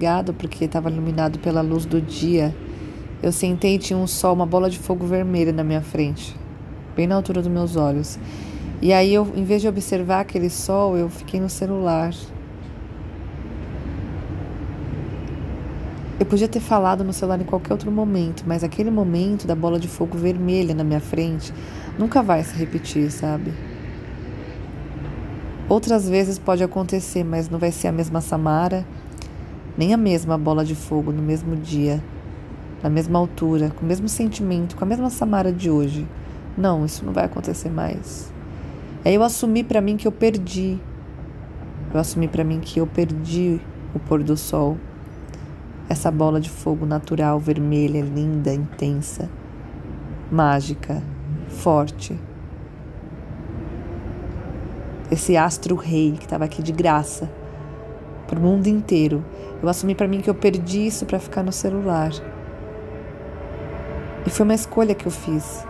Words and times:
Gado 0.00 0.32
porque 0.32 0.64
estava 0.64 0.90
iluminado 0.90 1.38
pela 1.38 1.60
luz 1.60 1.84
do 1.84 2.00
dia. 2.00 2.56
Eu 3.22 3.30
sentei 3.30 3.74
e 3.74 3.78
tinha 3.78 3.98
um 3.98 4.06
sol, 4.06 4.32
uma 4.32 4.46
bola 4.46 4.70
de 4.70 4.78
fogo 4.78 5.04
vermelha 5.06 5.52
na 5.52 5.62
minha 5.62 5.82
frente, 5.82 6.34
bem 6.96 7.06
na 7.06 7.16
altura 7.16 7.42
dos 7.42 7.52
meus 7.52 7.76
olhos. 7.76 8.18
E 8.80 8.94
aí 8.94 9.12
eu, 9.12 9.30
em 9.36 9.44
vez 9.44 9.60
de 9.60 9.68
observar 9.68 10.20
aquele 10.20 10.48
sol, 10.48 10.96
eu 10.96 11.10
fiquei 11.10 11.38
no 11.38 11.50
celular. 11.50 12.14
Eu 16.18 16.24
podia 16.24 16.48
ter 16.48 16.60
falado 16.60 17.04
no 17.04 17.12
celular 17.12 17.38
em 17.38 17.44
qualquer 17.44 17.74
outro 17.74 17.92
momento, 17.92 18.44
mas 18.46 18.64
aquele 18.64 18.90
momento 18.90 19.46
da 19.46 19.54
bola 19.54 19.78
de 19.78 19.86
fogo 19.86 20.16
vermelha 20.16 20.74
na 20.74 20.82
minha 20.82 21.00
frente 21.00 21.52
nunca 21.98 22.22
vai 22.22 22.42
se 22.42 22.54
repetir, 22.56 23.10
sabe? 23.10 23.52
Outras 25.68 26.08
vezes 26.08 26.38
pode 26.38 26.64
acontecer, 26.64 27.22
mas 27.22 27.50
não 27.50 27.58
vai 27.58 27.70
ser 27.70 27.88
a 27.88 27.92
mesma 27.92 28.22
Samara, 28.22 28.84
nem 29.80 29.94
a 29.94 29.96
mesma 29.96 30.36
bola 30.36 30.62
de 30.62 30.74
fogo 30.74 31.10
no 31.10 31.22
mesmo 31.22 31.56
dia, 31.56 32.04
na 32.82 32.90
mesma 32.90 33.18
altura, 33.18 33.70
com 33.70 33.82
o 33.82 33.88
mesmo 33.88 34.10
sentimento, 34.10 34.76
com 34.76 34.84
a 34.84 34.86
mesma 34.86 35.08
Samara 35.08 35.50
de 35.50 35.70
hoje. 35.70 36.06
Não, 36.54 36.84
isso 36.84 37.02
não 37.02 37.14
vai 37.14 37.24
acontecer 37.24 37.70
mais. 37.70 38.30
Aí 39.02 39.14
eu 39.14 39.22
assumi 39.22 39.64
para 39.64 39.80
mim 39.80 39.96
que 39.96 40.06
eu 40.06 40.12
perdi. 40.12 40.78
Eu 41.94 41.98
assumi 41.98 42.28
para 42.28 42.44
mim 42.44 42.60
que 42.60 42.78
eu 42.78 42.86
perdi 42.86 43.58
o 43.94 43.98
pôr 43.98 44.22
do 44.22 44.36
sol 44.36 44.76
essa 45.88 46.10
bola 46.10 46.38
de 46.38 46.50
fogo 46.50 46.84
natural, 46.84 47.40
vermelha, 47.40 48.02
linda, 48.02 48.52
intensa, 48.52 49.30
mágica, 50.30 51.02
forte. 51.48 52.20
Esse 55.10 55.38
astro 55.38 55.74
rei 55.74 56.12
que 56.12 56.26
estava 56.26 56.44
aqui 56.44 56.62
de 56.62 56.70
graça 56.70 57.39
para 58.30 58.38
o 58.38 58.42
mundo 58.42 58.68
inteiro. 58.68 59.24
Eu 59.60 59.68
assumi 59.68 59.92
para 59.92 60.06
mim 60.06 60.20
que 60.20 60.30
eu 60.30 60.34
perdi 60.34 60.86
isso 60.86 61.04
para 61.04 61.18
ficar 61.18 61.42
no 61.42 61.50
celular. 61.50 62.12
E 64.24 64.30
foi 64.30 64.44
uma 64.44 64.54
escolha 64.54 64.94
que 64.94 65.04
eu 65.04 65.10
fiz. 65.10 65.66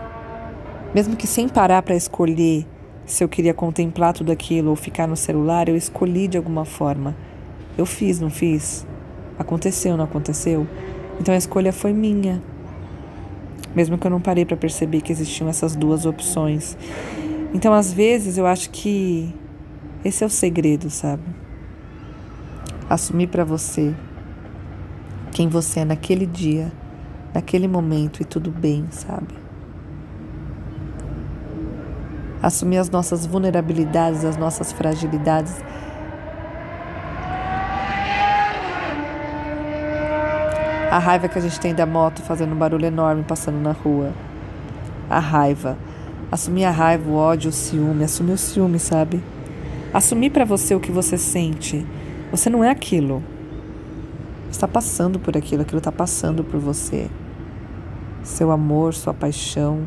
Mesmo 0.95 1.17
que 1.17 1.27
sem 1.27 1.49
parar 1.49 1.81
para 1.81 1.95
escolher 1.95 2.67
se 3.07 3.25
eu 3.25 3.29
queria 3.31 3.55
contemplar 3.55 4.13
tudo 4.13 4.31
aquilo 4.31 4.69
ou 4.69 4.77
ficar 4.77 5.09
no 5.09 5.17
celular, 5.17 5.71
eu 5.71 5.77
escolhi 5.77 6.29
de 6.29 6.37
alguma 6.37 6.67
forma. 6.67 7.17
Eu 7.79 7.87
fiz, 7.87 8.21
não 8.21 8.29
fiz? 8.29 8.87
Aconteceu, 9.39 9.97
não 9.97 10.05
aconteceu? 10.05 10.67
Então 11.19 11.35
a 11.35 11.39
escolha 11.39 11.73
foi 11.73 11.95
minha. 11.95 12.43
Mesmo 13.75 13.97
que 13.97 14.07
eu 14.07 14.11
não 14.11 14.21
parei 14.21 14.45
para 14.45 14.57
perceber 14.57 15.01
que 15.01 15.11
existiam 15.11 15.49
essas 15.49 15.75
duas 15.75 16.05
opções. 16.05 16.77
Então, 17.55 17.73
às 17.73 17.91
vezes, 17.93 18.37
eu 18.37 18.47
acho 18.47 18.69
que 18.71 19.33
esse 20.05 20.23
é 20.23 20.27
o 20.27 20.31
segredo, 20.31 20.91
sabe? 20.91 21.40
Assumir 22.91 23.29
para 23.29 23.45
você 23.45 23.95
quem 25.33 25.49
você 25.49 25.81
é 25.81 25.85
naquele 25.85 26.27
dia, 26.27 26.73
naquele 27.33 27.67
momento 27.67 28.21
e 28.21 28.25
tudo 28.25 28.51
bem, 28.51 28.87
sabe? 28.91 29.35
Assumir 32.43 32.79
as 32.79 32.91
nossas 32.91 33.25
vulnerabilidades, 33.25 34.25
as 34.25 34.37
nossas 34.37 34.73
fragilidades 34.73 35.63
A 40.91 40.99
raiva 40.99 41.29
que 41.29 41.39
a 41.39 41.41
gente 41.41 41.61
tem 41.61 41.73
da 41.73 41.87
moto 41.87 42.21
fazendo 42.21 42.53
um 42.53 42.59
barulho 42.59 42.85
enorme 42.85 43.23
passando 43.23 43.61
na 43.61 43.71
rua. 43.71 44.13
A 45.09 45.21
raiva. 45.21 45.79
Assumir 46.33 46.65
a 46.65 46.73
raiva, 46.73 47.09
o 47.09 47.15
ódio, 47.15 47.51
o 47.51 47.53
ciúme. 47.53 48.03
Assumir 48.03 48.33
o 48.33 48.37
ciúme, 48.37 48.81
sabe? 48.81 49.23
Assumir 49.95 50.31
para 50.31 50.45
você 50.45 50.75
o 50.75 50.81
que 50.81 50.91
você 50.91 51.17
sente. 51.17 51.87
Você 52.31 52.49
não 52.49 52.63
é 52.63 52.71
aquilo. 52.71 53.23
Está 54.51 54.69
passando 54.69 55.19
por 55.19 55.37
aquilo, 55.37 55.63
aquilo 55.63 55.79
está 55.79 55.91
passando 55.91 56.45
por 56.45 56.61
você. 56.61 57.11
Seu 58.23 58.53
amor, 58.53 58.95
sua 58.95 59.13
paixão, 59.13 59.87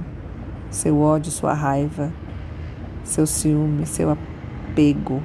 seu 0.70 1.00
ódio, 1.00 1.32
sua 1.32 1.54
raiva, 1.54 2.12
seu 3.04 3.26
ciúme, 3.26 3.86
seu 3.86 4.10
apego, 4.10 5.22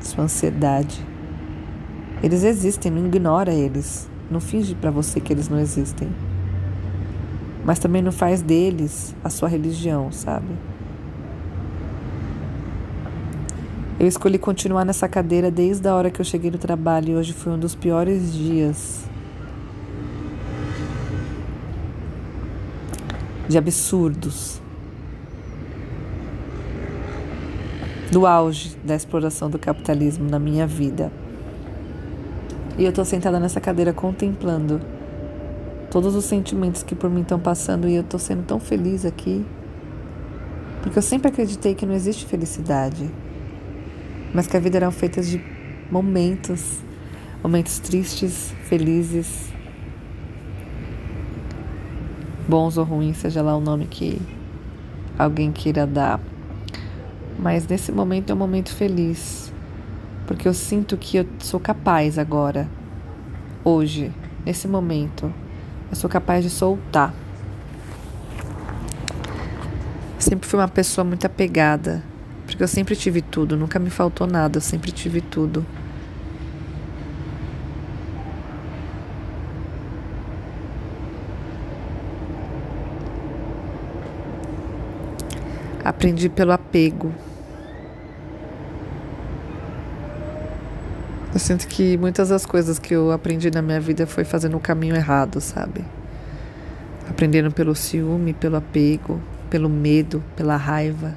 sua 0.00 0.24
ansiedade. 0.24 1.04
Eles 2.22 2.44
existem, 2.44 2.90
não 2.90 3.06
ignora 3.06 3.52
eles. 3.52 4.08
Não 4.30 4.40
finge 4.40 4.74
para 4.74 4.90
você 4.90 5.20
que 5.20 5.32
eles 5.32 5.50
não 5.50 5.58
existem. 5.58 6.08
Mas 7.62 7.78
também 7.78 8.00
não 8.00 8.12
faz 8.12 8.40
deles 8.40 9.14
a 9.22 9.28
sua 9.28 9.48
religião, 9.48 10.10
sabe? 10.10 10.48
Eu 14.02 14.08
escolhi 14.08 14.36
continuar 14.36 14.84
nessa 14.84 15.06
cadeira 15.06 15.48
desde 15.48 15.86
a 15.86 15.94
hora 15.94 16.10
que 16.10 16.20
eu 16.20 16.24
cheguei 16.24 16.50
no 16.50 16.58
trabalho 16.58 17.10
e 17.10 17.14
hoje 17.14 17.32
foi 17.32 17.52
um 17.52 17.58
dos 17.58 17.76
piores 17.76 18.32
dias. 18.32 19.04
De 23.48 23.56
absurdos. 23.56 24.60
Do 28.10 28.26
auge 28.26 28.76
da 28.82 28.96
exploração 28.96 29.48
do 29.48 29.56
capitalismo 29.56 30.28
na 30.28 30.40
minha 30.40 30.66
vida. 30.66 31.12
E 32.76 32.82
eu 32.82 32.88
estou 32.88 33.04
sentada 33.04 33.38
nessa 33.38 33.60
cadeira 33.60 33.92
contemplando 33.92 34.80
todos 35.92 36.16
os 36.16 36.24
sentimentos 36.24 36.82
que 36.82 36.96
por 36.96 37.08
mim 37.08 37.20
estão 37.20 37.38
passando 37.38 37.88
e 37.88 37.94
eu 37.94 38.02
estou 38.02 38.18
sendo 38.18 38.42
tão 38.42 38.58
feliz 38.58 39.04
aqui. 39.04 39.46
Porque 40.82 40.98
eu 40.98 41.02
sempre 41.02 41.28
acreditei 41.28 41.76
que 41.76 41.86
não 41.86 41.94
existe 41.94 42.26
felicidade, 42.26 43.08
mas 44.32 44.46
que 44.46 44.56
a 44.56 44.60
vida 44.60 44.78
era 44.78 44.90
feita 44.90 45.22
de 45.22 45.40
momentos, 45.90 46.80
momentos 47.42 47.78
tristes, 47.78 48.52
felizes, 48.64 49.52
bons 52.48 52.76
ou 52.76 52.84
ruins, 52.84 53.16
seja 53.18 53.42
lá 53.42 53.56
o 53.56 53.60
nome 53.60 53.86
que 53.86 54.20
alguém 55.18 55.52
queira 55.52 55.86
dar. 55.86 56.20
Mas 57.38 57.66
nesse 57.66 57.90
momento 57.92 58.30
é 58.30 58.34
um 58.34 58.38
momento 58.38 58.74
feliz 58.74 59.52
porque 60.26 60.48
eu 60.48 60.54
sinto 60.54 60.96
que 60.96 61.18
eu 61.18 61.26
sou 61.40 61.58
capaz 61.58 62.18
agora, 62.18 62.68
hoje, 63.64 64.12
nesse 64.46 64.68
momento, 64.68 65.32
eu 65.90 65.96
sou 65.96 66.08
capaz 66.08 66.44
de 66.44 66.50
soltar. 66.50 67.12
Sempre 70.18 70.48
fui 70.48 70.58
uma 70.58 70.68
pessoa 70.68 71.04
muito 71.04 71.26
apegada, 71.26 72.02
porque 72.52 72.64
eu 72.64 72.68
sempre 72.68 72.94
tive 72.94 73.22
tudo, 73.22 73.56
nunca 73.56 73.78
me 73.78 73.88
faltou 73.88 74.26
nada, 74.26 74.58
eu 74.58 74.60
sempre 74.60 74.92
tive 74.92 75.20
tudo. 75.20 75.64
Aprendi 85.82 86.28
pelo 86.28 86.52
apego. 86.52 87.12
Eu 91.32 91.40
sinto 91.40 91.66
que 91.66 91.96
muitas 91.96 92.28
das 92.28 92.44
coisas 92.44 92.78
que 92.78 92.94
eu 92.94 93.10
aprendi 93.10 93.50
na 93.50 93.62
minha 93.62 93.80
vida 93.80 94.06
foi 94.06 94.24
fazendo 94.24 94.56
o 94.56 94.60
caminho 94.60 94.94
errado, 94.94 95.40
sabe? 95.40 95.82
Aprendendo 97.08 97.50
pelo 97.50 97.74
ciúme, 97.74 98.34
pelo 98.34 98.56
apego, 98.56 99.18
pelo 99.48 99.68
medo, 99.68 100.22
pela 100.36 100.56
raiva. 100.56 101.16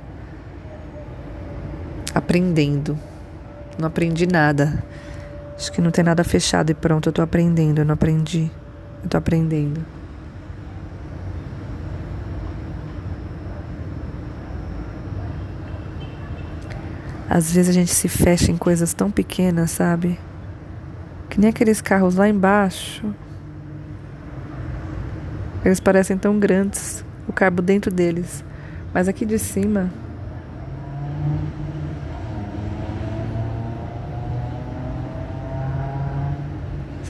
Aprendendo. 2.26 2.98
Não 3.78 3.88
aprendi 3.88 4.26
nada. 4.26 4.84
Acho 5.56 5.72
que 5.72 5.80
não 5.80 5.92
tem 5.92 6.04
nada 6.04 6.24
fechado 6.24 6.72
e 6.72 6.74
pronto, 6.74 7.08
eu 7.08 7.14
tô 7.14 7.22
aprendendo, 7.22 7.80
eu 7.80 7.86
não 7.86 7.94
aprendi. 7.94 8.52
Eu 9.04 9.10
tô 9.10 9.16
aprendendo. 9.16 9.86
Às 17.30 17.52
vezes 17.52 17.70
a 17.70 17.74
gente 17.74 17.94
se 17.94 18.08
fecha 18.08 18.52
em 18.52 18.58
coisas 18.58 18.92
tão 18.92 19.12
pequenas, 19.12 19.70
sabe? 19.70 20.20
Que 21.30 21.40
nem 21.40 21.52
aqueles 21.52 21.80
carros 21.80 22.16
lá 22.16 22.28
embaixo. 22.28 23.14
Eles 25.64 25.80
parecem 25.80 26.18
tão 26.18 26.40
grandes, 26.40 27.06
o 27.28 27.34
carbo 27.34 27.62
dentro 27.62 27.92
deles. 27.92 28.44
Mas 28.92 29.08
aqui 29.08 29.28
de 29.28 29.38
cima. 29.38 29.92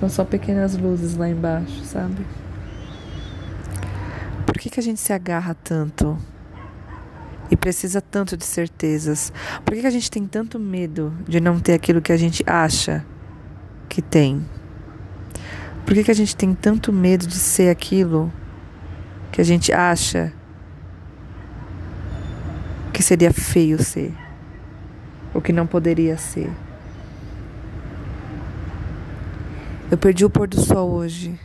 São 0.06 0.10
só 0.10 0.24
pequenas 0.24 0.78
luzes 0.78 1.16
lá 1.16 1.28
embaixo, 1.28 1.84
sabe? 1.84 2.24
Por 4.46 4.60
que, 4.60 4.70
que 4.70 4.80
a 4.80 4.84
gente 4.84 5.00
se 5.00 5.12
agarra 5.12 5.56
tanto 5.56 6.16
e 7.50 7.58
precisa 7.58 8.00
tanto 8.00 8.38
de 8.38 8.46
certezas? 8.46 9.34
Por 9.64 9.74
que, 9.74 9.82
que 9.82 9.88
a 9.88 9.92
gente 9.92 10.12
tem 10.12 10.28
tanto 10.28 10.60
medo 10.60 11.12
de 11.28 11.40
não 11.40 11.60
ter 11.60 11.74
aquilo 11.74 12.04
que 12.04 12.12
a 12.12 12.18
gente 12.18 12.44
acha 12.46 13.04
que 13.90 14.00
tem? 14.00 14.46
Por 15.88 15.96
que, 15.96 16.04
que 16.04 16.12
a 16.12 16.16
gente 16.16 16.36
tem 16.36 16.54
tanto 16.54 16.94
medo 16.94 17.26
de 17.26 17.40
ser 17.40 17.72
aquilo 17.72 18.32
que 19.32 19.42
a 19.42 19.44
gente 19.44 19.74
acha 19.74 20.32
que 22.94 23.02
seria 23.02 23.34
feio 23.34 23.82
ser? 23.82 24.14
Ou 25.34 25.42
que 25.42 25.52
não 25.52 25.66
poderia 25.66 26.16
ser? 26.16 26.52
Eu 29.92 30.00
perdi 30.00 30.26
o 30.26 30.30
pôr 30.32 30.48
do 30.48 30.60
sol 30.60 30.90
hoje 30.90 31.40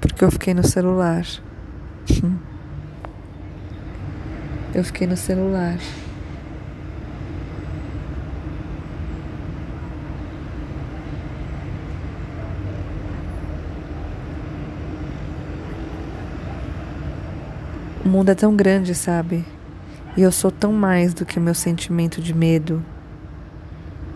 porque 0.00 0.24
eu 0.24 0.30
fiquei 0.30 0.54
no 0.54 0.66
celular. 0.66 1.26
Eu 4.74 4.82
fiquei 4.82 5.06
no 5.06 5.16
celular. 5.18 5.76
O 18.02 18.08
mundo 18.08 18.30
é 18.30 18.34
tão 18.34 18.56
grande, 18.56 18.94
sabe? 18.94 19.44
E 20.16 20.22
eu 20.22 20.32
sou 20.32 20.50
tão 20.50 20.72
mais 20.72 21.12
do 21.12 21.26
que 21.26 21.38
o 21.38 21.42
meu 21.42 21.54
sentimento 21.54 22.22
de 22.22 22.32
medo. 22.32 22.82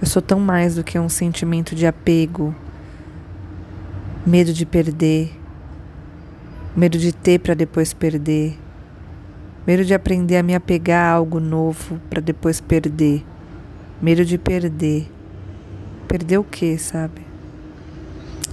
Eu 0.01 0.07
sou 0.07 0.23
tão 0.23 0.41
mais 0.41 0.77
do 0.77 0.83
que 0.83 0.99
um 0.99 1.11
sentimento 1.11 1.75
de 1.75 1.87
apego, 1.87 2.55
medo 4.31 4.53
de 4.53 4.65
perder, 4.65 5.37
medo 6.77 6.97
de 6.97 7.13
ter 7.13 7.41
para 7.41 7.53
depois 7.53 7.93
perder, 7.93 8.57
medo 9.67 9.85
de 9.85 9.93
aprender 9.93 10.37
a 10.37 10.43
me 10.45 10.55
apegar 10.55 11.05
a 11.05 11.17
algo 11.17 11.41
novo 11.41 12.01
para 12.09 12.21
depois 12.21 12.61
perder, 12.61 13.27
medo 14.01 14.25
de 14.25 14.39
perder. 14.39 15.11
Perder 16.07 16.39
o 16.39 16.45
quê, 16.45 16.79
sabe? 16.79 17.27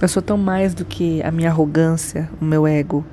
Eu 0.02 0.08
sou 0.08 0.20
tão 0.20 0.36
mais 0.36 0.74
do 0.74 0.84
que 0.84 1.22
a 1.22 1.30
minha 1.30 1.48
arrogância, 1.48 2.28
o 2.40 2.44
meu 2.44 2.66
ego 2.66 3.06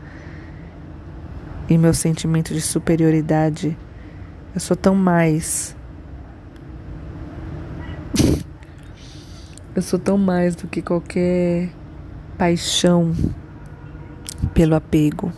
e 1.69 1.77
meu 1.77 1.93
sentimento 1.93 2.51
de 2.51 2.61
superioridade. 2.61 3.77
Eu 4.55 4.59
sou 4.59 4.75
tão 4.75 4.95
mais. 4.95 5.75
Eu 9.75 9.83
sou 9.83 9.99
tão 9.99 10.17
mais 10.17 10.55
do 10.55 10.67
que 10.67 10.81
qualquer 10.81 11.69
paixão 12.37 13.13
pelo 14.53 14.75
apego, 14.75 15.31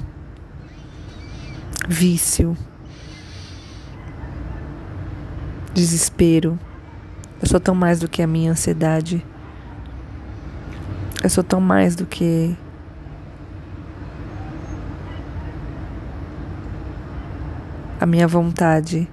vício, 1.88 2.58
desespero. 5.74 6.60
Eu 7.42 7.48
sou 7.48 7.60
tão 7.60 7.76
mais 7.76 8.00
do 8.00 8.08
que 8.08 8.22
a 8.22 8.28
minha 8.28 8.52
ansiedade. 8.52 9.24
Eu 11.24 11.30
sou 11.30 11.44
tão 11.44 11.62
mais 11.62 11.96
do 11.96 12.06
que 12.06 12.56
a 18.00 18.06
minha 18.06 18.28
vontade 18.28 19.08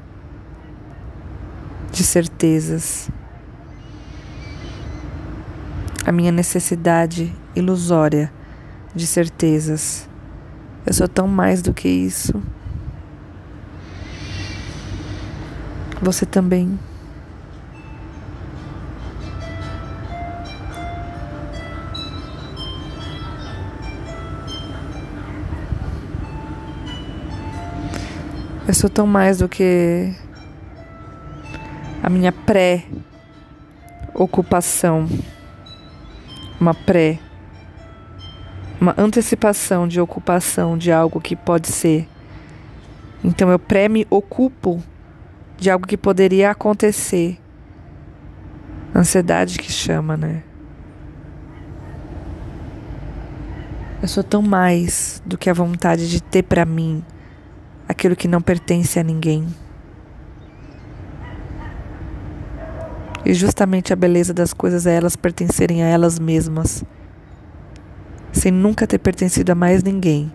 de 1.91 2.03
certezas, 2.03 3.09
a 6.05 6.13
minha 6.13 6.33
necessidade 6.33 7.33
ilusória 7.57 8.31
de 8.95 9.07
certezas. 9.07 10.07
Eu 10.87 10.93
sou 10.93 11.09
tão 11.09 11.27
mais 11.27 11.63
do 11.63 11.73
que 11.73 11.89
isso. 11.89 12.43
Você 16.03 16.27
também. 16.27 16.79
Eu 28.67 28.73
sou 28.75 28.91
tão 28.91 29.07
mais 29.07 29.39
do 29.39 29.49
que 29.49 30.13
a 32.03 32.11
minha 32.11 32.33
pré-ocupação. 32.33 35.09
Uma 36.61 36.75
pré. 36.75 37.19
Uma 38.85 38.95
antecipação 38.99 39.89
de 39.89 39.99
ocupação 39.99 40.77
de 40.77 40.93
algo 40.93 41.19
que 41.19 41.35
pode 41.35 41.69
ser. 41.69 42.07
Então 43.25 43.49
eu 43.49 43.59
pré-me 43.59 44.07
ocupo 44.11 44.79
de 45.57 45.71
algo 45.71 45.87
que 45.87 45.97
poderia 45.97 46.51
acontecer. 46.51 47.41
Ansiedade 48.95 49.59
que 49.59 49.73
chama, 49.73 50.19
né? 50.19 50.43
Eu 54.03 54.09
sou 54.09 54.23
tão 54.23 54.43
mais 54.43 55.23
do 55.25 55.39
que 55.39 55.49
a 55.49 55.55
vontade 55.55 56.11
de 56.11 56.23
ter 56.23 56.43
para 56.43 56.67
mim 56.67 57.03
aquilo 57.89 58.15
que 58.15 58.29
não 58.29 58.43
pertence 58.43 59.01
a 59.01 59.03
ninguém. 59.03 59.47
E 63.25 63.33
justamente 63.33 63.95
a 63.95 63.97
beleza 63.97 64.35
das 64.35 64.53
coisas 64.53 64.87
é 64.87 64.95
elas 64.95 65.17
pertencerem 65.17 65.83
a 65.83 65.87
elas 65.87 66.19
mesmas, 66.19 66.85
sem 68.45 68.53
nunca 68.53 68.87
ter 68.87 68.99
pertencido 68.99 69.53
a 69.53 69.55
mais 69.55 69.83
ninguém, 69.83 70.31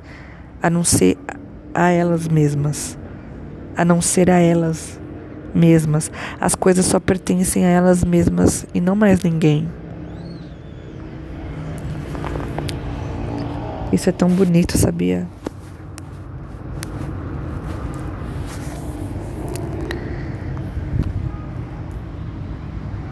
a 0.64 0.68
não 0.68 0.84
ser 0.84 1.16
a 1.76 1.92
elas 1.92 2.28
mesmas, 2.28 2.98
a 3.78 3.86
não 3.86 4.02
ser 4.02 4.32
a 4.32 4.40
elas 4.40 5.00
mesmas. 5.54 6.12
As 6.42 6.56
coisas 6.56 6.88
só 6.88 7.00
pertencem 7.00 7.68
a 7.68 7.70
elas 7.70 8.04
mesmas 8.04 8.66
e 8.74 8.82
não 8.82 8.96
mais 8.96 9.22
ninguém. 9.22 9.70
Isso 13.94 14.10
é 14.10 14.12
tão 14.12 14.30
bonito, 14.30 14.76
sabia? 14.76 15.28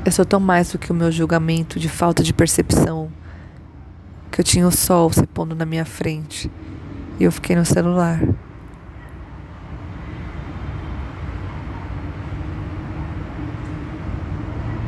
Eu 0.04 0.12
sou 0.12 0.26
tão 0.26 0.40
mais 0.40 0.72
do 0.72 0.80
que 0.80 0.92
o 0.92 0.96
meu 0.96 1.12
julgamento 1.12 1.80
de 1.80 1.88
falta 1.88 2.24
de 2.24 2.34
percepção. 2.34 3.12
Que 4.38 4.42
eu 4.42 4.46
tinha 4.46 4.68
o 4.68 4.72
sol 4.72 5.12
se 5.12 5.26
pondo 5.26 5.56
na 5.56 5.66
minha 5.66 5.84
frente 5.84 6.52
e 7.20 7.24
eu 7.24 7.32
fiquei 7.32 7.56
no 7.56 7.66
celular. 7.66 8.22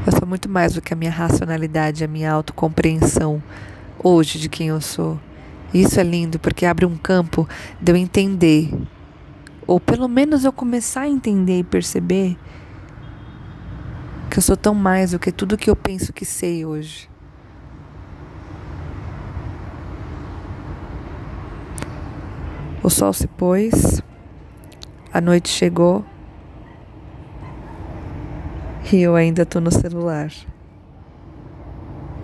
Eu 0.06 0.12
sou 0.20 0.28
muito 0.28 0.48
mais 0.48 0.76
do 0.76 0.84
que 0.84 0.94
a 0.94 0.96
minha 0.96 1.10
racionalidade, 1.10 2.04
a 2.04 2.08
minha 2.08 2.32
autocompreensão 2.32 3.42
hoje 4.04 4.38
de 4.38 4.48
quem 4.50 4.68
eu 4.68 4.80
sou. 4.80 5.20
Isso 5.74 6.00
é 6.00 6.04
lindo 6.04 6.38
porque 6.38 6.64
abre 6.64 6.86
um 6.86 6.96
campo 6.96 7.50
de 7.82 7.92
eu 7.92 7.96
entender, 7.96 8.72
ou 9.66 9.80
pelo 9.80 10.08
menos 10.08 10.46
eu 10.46 10.54
começar 10.54 11.02
a 11.02 11.10
entender 11.10 11.58
e 11.58 11.64
perceber 11.64 12.38
que 14.30 14.38
eu 14.38 14.44
sou 14.44 14.56
tão 14.56 14.76
mais 14.76 15.10
do 15.10 15.18
que 15.18 15.32
tudo 15.32 15.58
que 15.58 15.72
eu 15.72 15.76
penso 15.76 16.14
que 16.14 16.24
sei 16.24 16.64
hoje. 16.64 17.10
O 22.90 22.92
sol 22.92 23.14
se 23.14 23.28
pôs, 23.28 24.02
a 25.14 25.22
noite 25.22 25.48
chegou 25.48 26.04
e 28.92 29.00
eu 29.00 29.16
ainda 29.16 29.44
estou 29.44 29.62
no 29.62 29.70
celular. 29.70 30.32